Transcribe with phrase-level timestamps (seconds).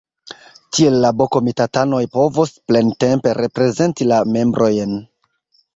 [0.77, 4.99] Tiel la B-komitatanoj povos plentempe reprezenti la membrojn.